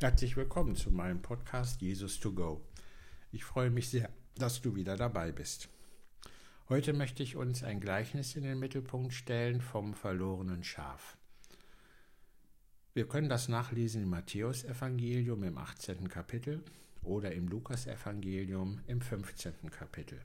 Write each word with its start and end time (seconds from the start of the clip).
Herzlich 0.00 0.34
willkommen 0.34 0.76
zu 0.76 0.90
meinem 0.90 1.20
Podcast 1.20 1.82
Jesus 1.82 2.18
to 2.20 2.32
Go. 2.32 2.62
Ich 3.32 3.44
freue 3.44 3.68
mich 3.68 3.90
sehr, 3.90 4.08
dass 4.34 4.62
du 4.62 4.74
wieder 4.74 4.96
dabei 4.96 5.30
bist. 5.30 5.68
Heute 6.70 6.94
möchte 6.94 7.22
ich 7.22 7.36
uns 7.36 7.62
ein 7.62 7.80
Gleichnis 7.80 8.34
in 8.34 8.44
den 8.44 8.58
Mittelpunkt 8.58 9.12
stellen 9.12 9.60
vom 9.60 9.92
verlorenen 9.92 10.64
Schaf. 10.64 11.18
Wir 12.94 13.06
können 13.08 13.28
das 13.28 13.48
nachlesen 13.50 14.04
im 14.04 14.08
Matthäusevangelium 14.08 15.44
im 15.44 15.58
18. 15.58 16.08
Kapitel 16.08 16.64
oder 17.02 17.32
im 17.32 17.48
Lukasevangelium 17.48 18.80
im 18.86 19.02
15. 19.02 19.70
Kapitel. 19.70 20.22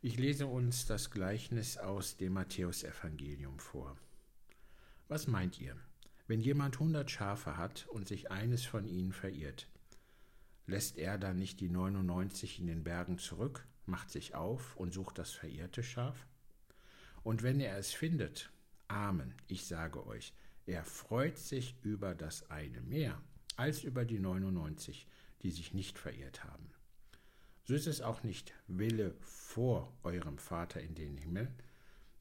Ich 0.00 0.16
lese 0.16 0.46
uns 0.46 0.86
das 0.86 1.10
Gleichnis 1.10 1.76
aus 1.76 2.16
dem 2.16 2.32
Matthäusevangelium 2.32 3.58
vor. 3.58 3.98
Was 5.08 5.26
meint 5.26 5.60
ihr? 5.60 5.76
Wenn 6.26 6.40
jemand 6.40 6.78
hundert 6.78 7.10
Schafe 7.10 7.56
hat 7.56 7.86
und 7.88 8.08
sich 8.08 8.30
eines 8.30 8.64
von 8.64 8.86
ihnen 8.86 9.12
verirrt, 9.12 9.68
lässt 10.66 10.96
er 10.98 11.18
dann 11.18 11.38
nicht 11.38 11.60
die 11.60 11.68
99 11.68 12.60
in 12.60 12.66
den 12.66 12.84
Bergen 12.84 13.18
zurück, 13.18 13.66
macht 13.86 14.10
sich 14.10 14.34
auf 14.34 14.76
und 14.76 14.92
sucht 14.92 15.18
das 15.18 15.32
verirrte 15.32 15.82
Schaf? 15.82 16.26
Und 17.24 17.42
wenn 17.42 17.60
er 17.60 17.76
es 17.76 17.92
findet, 17.92 18.50
Amen, 18.88 19.34
ich 19.46 19.66
sage 19.66 20.06
euch, 20.06 20.34
er 20.66 20.84
freut 20.84 21.38
sich 21.38 21.76
über 21.82 22.14
das 22.14 22.50
eine 22.50 22.80
mehr 22.82 23.20
als 23.56 23.84
über 23.84 24.04
die 24.04 24.18
99, 24.18 25.06
die 25.42 25.50
sich 25.50 25.74
nicht 25.74 25.98
verirrt 25.98 26.44
haben. 26.44 26.70
So 27.64 27.74
ist 27.74 27.86
es 27.86 28.00
auch 28.00 28.22
nicht 28.22 28.52
Wille 28.66 29.14
vor 29.20 29.92
eurem 30.02 30.38
Vater 30.38 30.80
in 30.80 30.94
den 30.94 31.16
Himmel, 31.16 31.48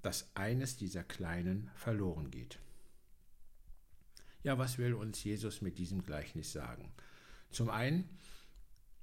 dass 0.01 0.29
eines 0.35 0.77
dieser 0.77 1.03
Kleinen 1.03 1.69
verloren 1.75 2.31
geht. 2.31 2.59
Ja, 4.43 4.57
was 4.57 4.77
will 4.77 4.93
uns 4.93 5.23
Jesus 5.23 5.61
mit 5.61 5.77
diesem 5.77 6.03
Gleichnis 6.03 6.51
sagen? 6.51 6.91
Zum 7.51 7.69
einen, 7.69 8.09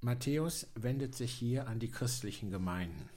Matthäus 0.01 0.67
wendet 0.75 1.15
sich 1.15 1.31
hier 1.33 1.67
an 1.67 1.79
die 1.79 1.89
christlichen 1.89 2.51
Gemeinden 2.51 3.09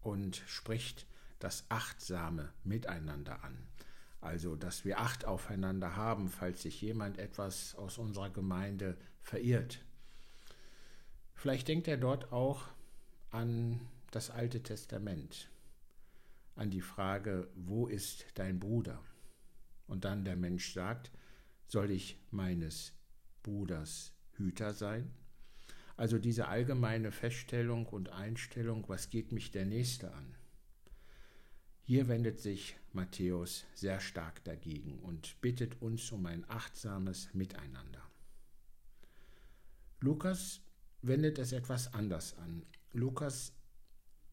und 0.00 0.42
spricht 0.46 1.06
das 1.38 1.64
achtsame 1.68 2.52
Miteinander 2.62 3.42
an. 3.42 3.56
Also, 4.20 4.56
dass 4.56 4.84
wir 4.84 5.00
Acht 5.00 5.24
aufeinander 5.24 5.96
haben, 5.96 6.28
falls 6.28 6.62
sich 6.62 6.80
jemand 6.80 7.18
etwas 7.18 7.74
aus 7.74 7.98
unserer 7.98 8.30
Gemeinde 8.30 8.96
verirrt. 9.20 9.84
Vielleicht 11.34 11.68
denkt 11.68 11.86
er 11.86 11.96
dort 11.96 12.32
auch 12.32 12.68
an 13.30 13.80
das 14.10 14.30
Alte 14.30 14.62
Testament, 14.62 15.50
an 16.54 16.70
die 16.70 16.80
Frage, 16.80 17.48
wo 17.54 17.86
ist 17.86 18.24
dein 18.34 18.58
Bruder? 18.58 19.02
Und 19.86 20.04
dann 20.04 20.24
der 20.24 20.36
Mensch 20.36 20.72
sagt, 20.72 21.10
soll 21.66 21.90
ich 21.90 22.18
meines 22.30 22.92
Bruders 23.42 24.12
Hüter 24.32 24.72
sein? 24.74 25.12
Also 25.96 26.18
diese 26.18 26.48
allgemeine 26.48 27.10
Feststellung 27.10 27.86
und 27.86 28.10
Einstellung, 28.10 28.84
was 28.88 29.08
geht 29.08 29.32
mich 29.32 29.50
der 29.50 29.64
Nächste 29.64 30.12
an? 30.12 30.34
Hier 31.82 32.08
wendet 32.08 32.40
sich 32.40 32.76
Matthäus 32.92 33.64
sehr 33.74 34.00
stark 34.00 34.42
dagegen 34.44 34.98
und 34.98 35.40
bittet 35.40 35.80
uns 35.80 36.10
um 36.12 36.26
ein 36.26 36.44
achtsames 36.48 37.32
Miteinander. 37.32 38.02
Lukas 40.00 40.60
wendet 41.02 41.38
es 41.38 41.52
etwas 41.52 41.94
anders 41.94 42.36
an. 42.38 42.66
Lukas 42.92 43.52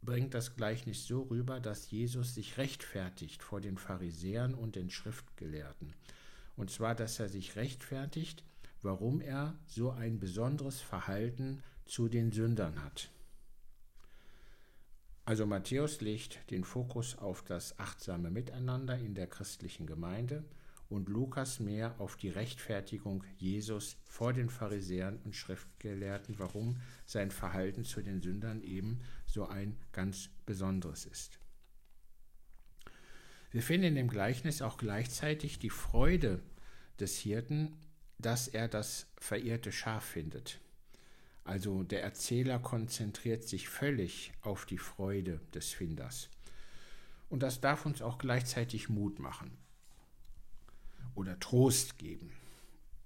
bringt 0.02 0.34
das 0.34 0.56
Gleichnis 0.56 1.06
so 1.06 1.22
rüber, 1.22 1.60
dass 1.60 1.92
Jesus 1.92 2.34
sich 2.34 2.58
rechtfertigt 2.58 3.44
vor 3.44 3.62
den 3.62 3.78
Pharisäern 3.78 4.54
und 4.54 4.76
den 4.76 4.90
Schriftgelehrten. 4.90 5.94
Und 6.56 6.72
zwar, 6.72 6.96
dass 6.96 7.20
er 7.20 7.30
sich 7.30 7.56
rechtfertigt, 7.56 8.44
warum 8.82 9.22
er 9.22 9.56
so 9.66 9.92
ein 9.92 10.20
besonderes 10.20 10.82
Verhalten 10.82 11.64
zu 11.86 12.08
den 12.08 12.32
Sündern 12.32 12.84
hat. 12.84 13.10
Also 15.26 15.46
Matthäus 15.46 16.02
legt 16.02 16.52
den 16.52 16.66
Fokus 16.66 17.18
auf 17.18 17.44
das 17.44 17.80
achtsame 17.80 18.30
Miteinander 18.30 18.98
in 18.98 19.16
der 19.16 19.28
christlichen 19.28 19.88
Gemeinde 19.88 20.44
und 20.90 21.08
Lukas 21.08 21.60
mehr 21.60 21.96
auf 22.00 22.18
die 22.18 22.30
Rechtfertigung 22.30 23.24
Jesus 23.38 23.98
vor 24.06 24.34
den 24.34 24.50
Pharisäern 24.50 25.18
und 25.24 25.36
Schriftgelehrten, 25.36 26.38
warum 26.40 26.78
sein 27.06 27.32
Verhalten 27.32 27.86
zu 27.86 28.02
den 28.02 28.22
Sündern 28.22 28.62
eben 28.62 29.00
so 29.26 29.48
ein 29.48 29.78
ganz 29.94 30.30
besonderes 30.46 31.06
ist. 31.06 31.40
Wir 33.54 33.62
finden 33.62 33.90
in 33.90 33.96
dem 33.96 34.10
Gleichnis 34.10 34.64
auch 34.64 34.78
gleichzeitig 34.78 35.60
die 35.60 35.70
Freude 35.70 36.42
des 37.00 37.20
Hirten, 37.20 37.78
dass 38.18 38.48
er 38.48 38.68
das 38.68 39.06
verirrte 39.16 39.72
Schaf 39.72 40.04
findet. 40.04 40.60
Also 41.44 41.84
der 41.84 42.02
Erzähler 42.02 42.58
konzentriert 42.58 43.44
sich 43.44 43.70
völlig 43.70 44.32
auf 44.42 44.66
die 44.66 44.80
Freude 44.80 45.40
des 45.54 45.70
Finders. 45.70 46.30
Und 47.30 47.44
das 47.44 47.62
darf 47.62 47.86
uns 47.86 48.02
auch 48.02 48.18
gleichzeitig 48.18 48.90
Mut 48.90 49.20
machen 49.20 49.52
oder 51.14 51.40
Trost 51.40 52.00
geben. 52.00 52.32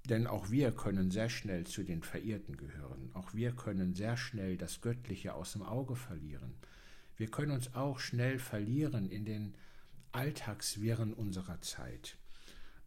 Denn 0.08 0.28
auch 0.28 0.50
wir 0.50 0.72
können 0.72 1.12
sehr 1.12 1.30
schnell 1.30 1.68
zu 1.68 1.84
den 1.84 2.04
Verirrten 2.04 2.56
gehören. 2.56 3.12
Auch 3.14 3.34
wir 3.34 3.52
können 3.52 3.96
sehr 3.96 4.16
schnell 4.16 4.56
das 4.56 4.80
Göttliche 4.80 5.34
aus 5.34 5.52
dem 5.52 5.64
Auge 5.64 5.98
verlieren. 5.98 6.54
Wir 7.18 7.28
können 7.28 7.52
uns 7.52 7.76
auch 7.76 8.00
schnell 8.00 8.40
verlieren 8.40 9.10
in 9.10 9.26
den 9.26 9.58
Alltagswirren 10.18 11.14
unserer 11.14 11.62
Zeit, 11.62 12.18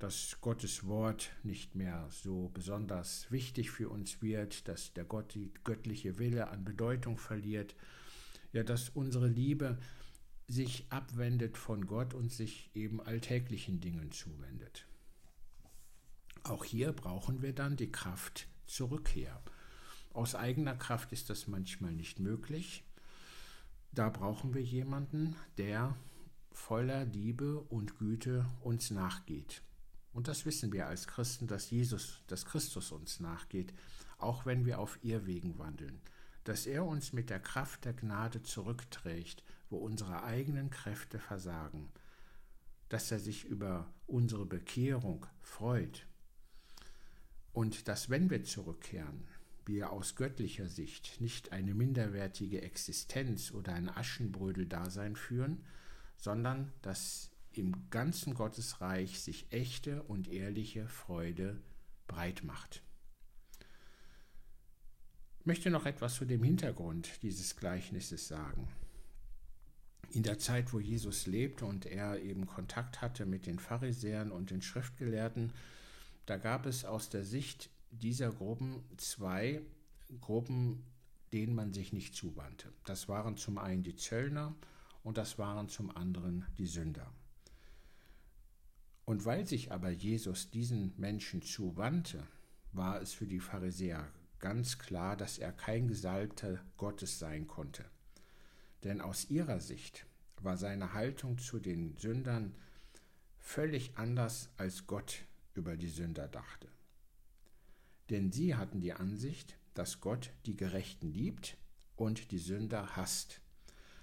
dass 0.00 0.38
Gottes 0.40 0.88
Wort 0.88 1.30
nicht 1.44 1.76
mehr 1.76 2.08
so 2.10 2.50
besonders 2.52 3.30
wichtig 3.30 3.70
für 3.70 3.88
uns 3.88 4.20
wird, 4.20 4.66
dass 4.66 4.92
der 4.94 5.04
Gott, 5.04 5.34
die 5.34 5.52
göttliche 5.62 6.18
Wille 6.18 6.48
an 6.48 6.64
Bedeutung 6.64 7.18
verliert, 7.18 7.76
ja, 8.52 8.64
dass 8.64 8.88
unsere 8.88 9.28
Liebe 9.28 9.78
sich 10.48 10.86
abwendet 10.90 11.56
von 11.56 11.86
Gott 11.86 12.14
und 12.14 12.32
sich 12.32 12.68
eben 12.74 13.00
alltäglichen 13.00 13.80
Dingen 13.80 14.10
zuwendet. 14.10 14.88
Auch 16.42 16.64
hier 16.64 16.92
brauchen 16.92 17.42
wir 17.42 17.54
dann 17.54 17.76
die 17.76 17.92
Kraft 17.92 18.48
zur 18.66 18.90
Rückkehr. 18.90 19.40
Aus 20.12 20.34
eigener 20.34 20.74
Kraft 20.74 21.12
ist 21.12 21.30
das 21.30 21.46
manchmal 21.46 21.92
nicht 21.92 22.18
möglich. 22.18 22.82
Da 23.92 24.08
brauchen 24.08 24.52
wir 24.52 24.62
jemanden, 24.62 25.36
der 25.58 25.94
voller 26.52 27.04
Liebe 27.04 27.60
und 27.60 27.98
Güte 27.98 28.46
uns 28.62 28.90
nachgeht. 28.90 29.62
Und 30.12 30.28
das 30.28 30.44
wissen 30.44 30.72
wir 30.72 30.86
als 30.86 31.06
Christen, 31.06 31.46
dass 31.46 31.70
Jesus, 31.70 32.22
dass 32.26 32.44
Christus 32.44 32.92
uns 32.92 33.20
nachgeht, 33.20 33.72
auch 34.18 34.46
wenn 34.46 34.66
wir 34.66 34.78
auf 34.78 34.98
Irrwegen 35.02 35.58
wandeln, 35.58 36.00
dass 36.44 36.66
er 36.66 36.84
uns 36.84 37.12
mit 37.12 37.30
der 37.30 37.40
Kraft 37.40 37.84
der 37.84 37.92
Gnade 37.92 38.42
zurückträgt, 38.42 39.44
wo 39.68 39.78
unsere 39.78 40.24
eigenen 40.24 40.70
Kräfte 40.70 41.18
versagen, 41.18 41.90
dass 42.88 43.10
er 43.12 43.20
sich 43.20 43.44
über 43.44 43.92
unsere 44.06 44.46
Bekehrung 44.46 45.26
freut. 45.42 46.06
Und 47.52 47.88
dass 47.88 48.10
wenn 48.10 48.30
wir 48.30 48.42
zurückkehren, 48.42 49.28
wir 49.66 49.92
aus 49.92 50.16
göttlicher 50.16 50.68
Sicht 50.68 51.20
nicht 51.20 51.52
eine 51.52 51.74
minderwertige 51.74 52.62
Existenz 52.62 53.52
oder 53.52 53.74
ein 53.74 53.88
Aschenbrödel-Dasein 53.88 55.14
führen, 55.14 55.64
sondern 56.20 56.72
dass 56.82 57.30
im 57.52 57.90
ganzen 57.90 58.34
Gottesreich 58.34 59.20
sich 59.20 59.50
echte 59.50 60.02
und 60.04 60.28
ehrliche 60.28 60.86
Freude 60.86 61.60
breit 62.06 62.44
macht. 62.44 62.82
Ich 65.40 65.46
möchte 65.46 65.70
noch 65.70 65.86
etwas 65.86 66.16
zu 66.16 66.26
dem 66.26 66.44
Hintergrund 66.44 67.22
dieses 67.22 67.56
Gleichnisses 67.56 68.28
sagen. 68.28 68.68
In 70.12 70.22
der 70.22 70.38
Zeit, 70.38 70.72
wo 70.72 70.80
Jesus 70.80 71.26
lebte 71.26 71.64
und 71.64 71.86
er 71.86 72.20
eben 72.20 72.46
Kontakt 72.46 73.00
hatte 73.00 73.24
mit 73.26 73.46
den 73.46 73.58
Pharisäern 73.58 74.30
und 74.30 74.50
den 74.50 74.60
Schriftgelehrten, 74.60 75.52
da 76.26 76.36
gab 76.36 76.66
es 76.66 76.84
aus 76.84 77.08
der 77.08 77.24
Sicht 77.24 77.70
dieser 77.90 78.30
Gruppen 78.30 78.84
zwei 78.98 79.62
Gruppen, 80.20 80.84
denen 81.32 81.54
man 81.54 81.72
sich 81.72 81.92
nicht 81.92 82.14
zuwandte. 82.14 82.72
Das 82.84 83.08
waren 83.08 83.36
zum 83.36 83.58
einen 83.58 83.82
die 83.82 83.96
Zöllner 83.96 84.54
und 85.02 85.18
das 85.18 85.38
waren 85.38 85.68
zum 85.68 85.94
anderen 85.94 86.46
die 86.58 86.66
Sünder. 86.66 87.12
Und 89.04 89.24
weil 89.24 89.46
sich 89.46 89.72
aber 89.72 89.90
Jesus 89.90 90.50
diesen 90.50 90.94
Menschen 90.96 91.42
zuwandte, 91.42 92.26
war 92.72 93.00
es 93.00 93.12
für 93.12 93.26
die 93.26 93.40
Pharisäer 93.40 94.08
ganz 94.38 94.78
klar, 94.78 95.16
dass 95.16 95.38
er 95.38 95.52
kein 95.52 95.88
Gesalbter 95.88 96.64
Gottes 96.76 97.18
sein 97.18 97.46
konnte. 97.46 97.84
Denn 98.84 99.00
aus 99.00 99.28
ihrer 99.28 99.60
Sicht 99.60 100.06
war 100.40 100.56
seine 100.56 100.92
Haltung 100.94 101.38
zu 101.38 101.58
den 101.58 101.96
Sündern 101.98 102.54
völlig 103.38 103.96
anders, 103.96 104.50
als 104.56 104.86
Gott 104.86 105.24
über 105.54 105.76
die 105.76 105.88
Sünder 105.88 106.28
dachte. 106.28 106.68
Denn 108.08 108.32
sie 108.32 108.54
hatten 108.54 108.80
die 108.80 108.92
Ansicht, 108.92 109.56
dass 109.74 110.00
Gott 110.00 110.32
die 110.46 110.56
Gerechten 110.56 111.12
liebt 111.12 111.56
und 111.96 112.30
die 112.30 112.38
Sünder 112.38 112.96
hasst. 112.96 113.40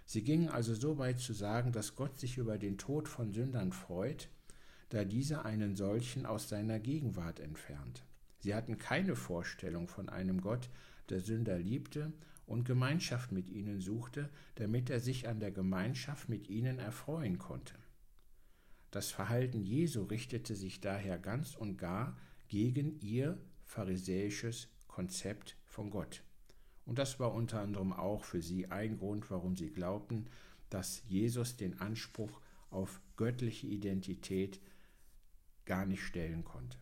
Sie 0.07 0.23
gingen 0.23 0.47
also 0.47 0.73
so 0.73 0.97
weit 0.97 1.19
zu 1.19 1.33
sagen, 1.33 1.73
dass 1.73 1.97
Gott 1.97 2.17
sich 2.17 2.37
über 2.37 2.57
den 2.57 2.77
Tod 2.77 3.09
von 3.09 3.33
Sündern 3.33 3.73
freut, 3.73 4.29
da 4.87 5.03
dieser 5.03 5.43
einen 5.43 5.75
solchen 5.75 6.25
aus 6.25 6.47
seiner 6.47 6.79
Gegenwart 6.79 7.41
entfernt. 7.41 8.05
Sie 8.39 8.55
hatten 8.55 8.77
keine 8.77 9.17
Vorstellung 9.17 9.89
von 9.89 10.07
einem 10.07 10.39
Gott, 10.39 10.69
der 11.09 11.19
Sünder 11.19 11.59
liebte 11.59 12.13
und 12.45 12.63
Gemeinschaft 12.63 13.33
mit 13.33 13.49
ihnen 13.49 13.81
suchte, 13.81 14.29
damit 14.55 14.89
er 14.89 15.01
sich 15.01 15.27
an 15.27 15.41
der 15.41 15.51
Gemeinschaft 15.51 16.29
mit 16.29 16.47
ihnen 16.47 16.79
erfreuen 16.79 17.37
konnte. 17.37 17.75
Das 18.91 19.11
Verhalten 19.11 19.61
Jesu 19.61 20.03
richtete 20.03 20.55
sich 20.55 20.79
daher 20.79 21.19
ganz 21.19 21.53
und 21.53 21.75
gar 21.75 22.17
gegen 22.47 22.97
ihr 23.01 23.37
pharisäisches 23.65 24.69
Konzept 24.87 25.57
von 25.65 25.89
Gott. 25.89 26.23
Und 26.87 26.97
das 26.97 27.19
war 27.19 27.33
unter 27.33 27.59
anderem 27.59 27.91
auch 27.93 28.23
für 28.23 28.41
sie 28.41 28.71
ein 28.71 28.97
Grund, 28.97 29.29
warum 29.29 29.57
sie 29.57 29.69
glaubten, 29.69 30.27
dass 30.69 31.03
Jesus 31.07 31.57
den 31.57 31.79
Anspruch 31.79 32.41
auf 32.71 33.01
göttliche 33.17 33.67
Identität 33.67 34.59
gar 35.65 35.85
nicht 35.85 36.01
stellen 36.01 36.45
konnte. 36.45 36.77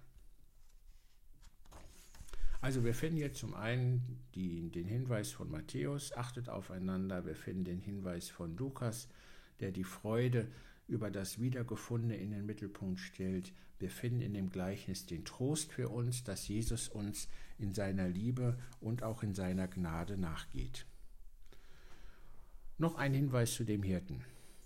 Also 2.61 2.83
wir 2.83 2.93
finden 2.93 3.17
jetzt 3.17 3.39
zum 3.39 3.55
einen 3.55 4.19
die, 4.35 4.69
den 4.69 4.87
Hinweis 4.87 5.31
von 5.31 5.49
Matthäus, 5.49 6.13
achtet 6.13 6.49
aufeinander, 6.49 7.25
wir 7.25 7.35
finden 7.35 7.63
den 7.63 7.79
Hinweis 7.79 8.29
von 8.29 8.55
Lukas, 8.57 9.07
der 9.59 9.71
die 9.71 9.83
Freude 9.83 10.47
über 10.87 11.09
das 11.09 11.39
Wiedergefundene 11.39 12.17
in 12.17 12.31
den 12.31 12.45
Mittelpunkt 12.45 12.99
stellt. 12.99 13.53
Wir 13.79 13.89
finden 13.89 14.21
in 14.21 14.33
dem 14.33 14.49
Gleichnis 14.49 15.05
den 15.05 15.25
Trost 15.25 15.71
für 15.71 15.89
uns, 15.89 16.23
dass 16.23 16.47
Jesus 16.47 16.87
uns 16.87 17.27
in 17.57 17.73
seiner 17.73 18.07
Liebe 18.07 18.57
und 18.79 19.03
auch 19.03 19.23
in 19.23 19.33
seiner 19.33 19.67
Gnade 19.67 20.17
nachgeht. 20.17 20.85
Noch 22.77 22.95
ein 22.95 23.13
Hinweis 23.13 23.53
zu 23.53 23.63
dem 23.63 23.83
Hirten. 23.83 24.23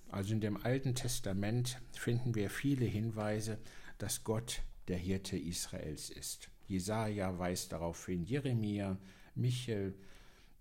Also 0.10 0.34
in 0.34 0.42
dem 0.42 0.58
Alten 0.58 0.96
Testament 0.96 1.80
finden 1.94 2.34
wir 2.34 2.50
viele 2.50 2.86
Hinweise, 2.86 3.60
dass 4.00 4.24
Gott 4.24 4.64
der 4.88 4.98
Hirte 4.98 5.38
Israels 5.38 6.10
ist. 6.10 6.50
Jesaja 6.68 7.38
weist 7.38 7.72
darauf 7.72 8.06
hin, 8.06 8.24
Jeremia, 8.24 8.98
Michel, 9.36 9.94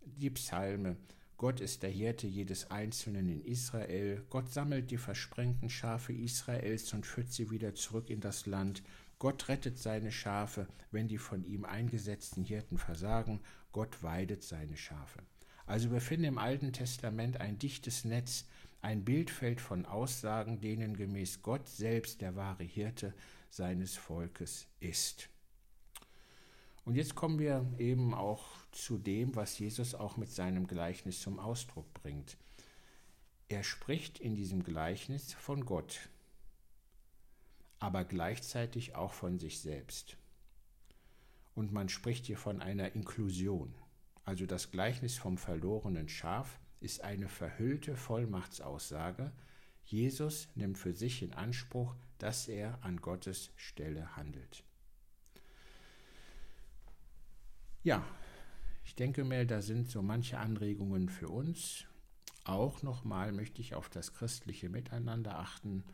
die 0.02 0.30
Psalme. 0.30 0.96
Gott 1.38 1.60
ist 1.60 1.84
der 1.84 1.90
Hirte 1.90 2.26
jedes 2.26 2.72
Einzelnen 2.72 3.28
in 3.28 3.44
Israel. 3.44 4.24
Gott 4.28 4.52
sammelt 4.52 4.90
die 4.90 4.96
versprengten 4.98 5.70
Schafe 5.70 6.12
Israels 6.12 6.92
und 6.92 7.06
führt 7.06 7.32
sie 7.32 7.52
wieder 7.52 7.76
zurück 7.76 8.10
in 8.10 8.20
das 8.20 8.46
Land. 8.46 8.82
Gott 9.20 9.48
rettet 9.48 9.78
seine 9.78 10.10
Schafe, 10.10 10.66
wenn 10.90 11.06
die 11.06 11.16
von 11.16 11.44
ihm 11.44 11.64
eingesetzten 11.64 12.42
Hirten 12.42 12.76
versagen. 12.76 13.38
Gott 13.70 14.02
weidet 14.02 14.42
seine 14.42 14.76
Schafe. 14.76 15.20
Also 15.64 15.92
wir 15.92 16.00
finden 16.00 16.24
im 16.24 16.38
Alten 16.38 16.72
Testament 16.72 17.40
ein 17.40 17.56
dichtes 17.56 18.04
Netz, 18.04 18.44
ein 18.80 19.04
Bildfeld 19.04 19.60
von 19.60 19.86
Aussagen, 19.86 20.60
denen 20.60 20.96
gemäß 20.96 21.42
Gott 21.42 21.68
selbst 21.68 22.20
der 22.20 22.34
wahre 22.34 22.64
Hirte 22.64 23.14
seines 23.48 23.94
Volkes 23.94 24.66
ist. 24.80 25.28
Und 26.88 26.94
jetzt 26.94 27.14
kommen 27.14 27.38
wir 27.38 27.66
eben 27.76 28.14
auch 28.14 28.46
zu 28.72 28.96
dem, 28.96 29.36
was 29.36 29.58
Jesus 29.58 29.94
auch 29.94 30.16
mit 30.16 30.30
seinem 30.30 30.66
Gleichnis 30.66 31.20
zum 31.20 31.38
Ausdruck 31.38 31.92
bringt. 31.92 32.38
Er 33.50 33.62
spricht 33.62 34.18
in 34.20 34.34
diesem 34.34 34.64
Gleichnis 34.64 35.34
von 35.34 35.66
Gott, 35.66 36.08
aber 37.78 38.06
gleichzeitig 38.06 38.94
auch 38.94 39.12
von 39.12 39.38
sich 39.38 39.60
selbst. 39.60 40.16
Und 41.54 41.74
man 41.74 41.90
spricht 41.90 42.24
hier 42.24 42.38
von 42.38 42.62
einer 42.62 42.94
Inklusion. 42.94 43.74
Also 44.24 44.46
das 44.46 44.70
Gleichnis 44.70 45.18
vom 45.18 45.36
verlorenen 45.36 46.08
Schaf 46.08 46.58
ist 46.80 47.02
eine 47.02 47.28
verhüllte 47.28 47.96
Vollmachtsaussage. 47.96 49.30
Jesus 49.84 50.48
nimmt 50.54 50.78
für 50.78 50.94
sich 50.94 51.22
in 51.22 51.34
Anspruch, 51.34 51.94
dass 52.16 52.48
er 52.48 52.82
an 52.82 53.02
Gottes 53.02 53.50
Stelle 53.56 54.16
handelt. 54.16 54.64
Ja, 57.84 58.04
ich 58.84 58.96
denke 58.96 59.24
mir, 59.24 59.44
da 59.46 59.62
sind 59.62 59.88
so 59.88 60.02
manche 60.02 60.38
Anregungen 60.38 61.08
für 61.08 61.28
uns. 61.28 61.84
Auch 62.44 62.82
nochmal 62.82 63.30
möchte 63.32 63.60
ich 63.60 63.74
auf 63.74 63.88
das 63.88 64.14
christliche 64.14 64.68
Miteinander 64.68 65.38
achten. 65.38 65.84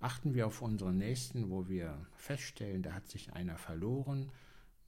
Achten 0.00 0.34
wir 0.34 0.48
auf 0.48 0.62
unseren 0.62 0.98
Nächsten, 0.98 1.48
wo 1.48 1.68
wir 1.68 2.06
feststellen, 2.16 2.82
da 2.82 2.94
hat 2.94 3.06
sich 3.08 3.34
einer 3.34 3.56
verloren. 3.56 4.32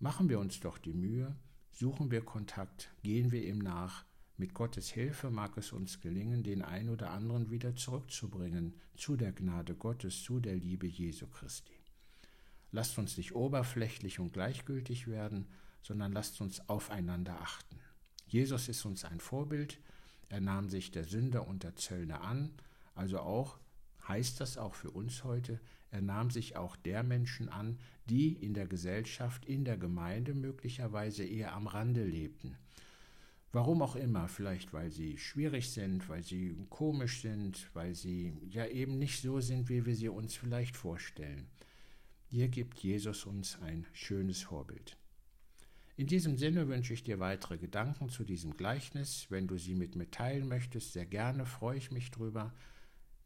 Machen 0.01 0.29
wir 0.29 0.41
uns 0.41 0.59
doch 0.59 0.77
die 0.79 0.93
Mühe, 0.93 1.37
suchen 1.71 2.11
wir 2.11 2.25
Kontakt, 2.25 2.91
gehen 3.05 3.31
wir 3.31 3.45
ihm 3.45 3.59
nach. 3.59 4.05
Mit 4.37 4.55
Gottes 4.55 4.91
Hilfe 4.91 5.31
mag 5.31 5.57
es 5.57 5.71
uns 5.71 6.01
gelingen, 6.01 6.43
den 6.43 6.63
ein 6.63 6.89
oder 6.89 7.11
anderen 7.11 7.51
wieder 7.51 7.77
zurückzubringen 7.77 8.75
zu 8.97 9.15
der 9.15 9.31
Gnade 9.31 9.77
Gottes, 9.77 10.25
zu 10.25 10.41
der 10.41 10.57
Liebe 10.57 10.89
Jesu 10.89 11.29
Christi. 11.29 11.79
Lasst 12.73 12.99
uns 12.99 13.17
nicht 13.17 13.37
oberflächlich 13.37 14.19
und 14.19 14.33
gleichgültig 14.33 15.07
werden, 15.07 15.47
sondern 15.85 16.13
lasst 16.13 16.41
uns 16.41 16.67
aufeinander 16.69 17.41
achten. 17.41 17.79
Jesus 18.27 18.69
ist 18.69 18.85
uns 18.85 19.05
ein 19.05 19.21
Vorbild, 19.21 19.79
er 20.31 20.41
nahm 20.41 20.69
sich 20.71 20.91
der 20.91 21.05
Sünder 21.05 21.47
und 21.47 21.63
der 21.63 21.77
Zöllner 21.77 22.23
an, 22.23 22.51
also 22.95 23.21
auch 23.21 23.59
heißt 24.09 24.41
das 24.41 24.59
auch 24.59 24.75
für 24.75 24.91
uns 24.91 25.25
heute, 25.25 25.61
er 25.91 26.01
nahm 26.01 26.31
sich 26.31 26.57
auch 26.57 26.75
der 26.75 27.03
Menschen 27.03 27.49
an, 27.49 27.79
die 28.07 28.33
in 28.33 28.55
der 28.55 28.67
Gesellschaft, 28.67 29.45
in 29.45 29.65
der 29.65 29.77
Gemeinde 29.77 30.35
möglicherweise 30.35 31.25
eher 31.25 31.55
am 31.55 31.67
Rande 31.67 32.05
lebten. 32.05 32.57
Warum 33.53 33.83
auch 33.83 33.95
immer, 33.95 34.27
vielleicht 34.27 34.73
weil 34.73 34.91
sie 34.91 35.17
schwierig 35.19 35.71
sind, 35.71 36.09
weil 36.09 36.25
sie 36.25 36.57
komisch 36.71 37.21
sind, 37.21 37.71
weil 37.75 37.95
sie 37.95 38.33
ja 38.49 38.67
eben 38.67 38.99
nicht 38.99 39.23
so 39.23 39.41
sind, 39.41 39.69
wie 39.69 39.87
wir 39.87 39.95
sie 39.95 40.09
uns 40.09 40.35
vielleicht 40.35 40.77
vorstellen. 40.77 41.47
Hier 42.27 42.49
gibt 42.49 42.81
Jesus 42.81 43.27
uns 43.27 43.61
ein 43.63 43.87
schönes 43.93 44.43
Vorbild. 44.43 44.97
In 45.97 46.09
diesem 46.09 46.37
Sinne 46.37 46.67
wünsche 46.67 46.93
ich 46.93 47.05
dir 47.05 47.21
weitere 47.21 47.57
Gedanken 47.57 48.09
zu 48.09 48.25
diesem 48.25 48.57
Gleichnis. 48.57 49.27
Wenn 49.31 49.47
du 49.47 49.57
sie 49.59 49.75
mit 49.75 49.95
mir 49.95 50.11
teilen 50.11 50.49
möchtest, 50.49 50.93
sehr 50.93 51.07
gerne, 51.07 51.47
freue 51.47 51.79
ich 51.79 51.93
mich 51.93 52.11
drüber. 52.11 52.53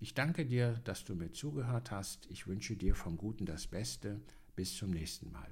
Ich 0.00 0.12
danke 0.15 0.44
dir, 0.44 0.81
dass 0.85 1.05
du 1.05 1.15
mir 1.15 1.32
zugehört 1.32 1.91
hast. 1.91 2.26
Ich 2.31 2.47
wünsche 2.47 2.76
dir 2.76 2.94
vom 2.94 3.17
Guten 3.17 3.47
das 3.47 3.67
Beste. 3.67 4.20
Bis 4.55 4.76
zum 4.76 4.91
nächsten 4.91 5.32
Mal. 5.32 5.49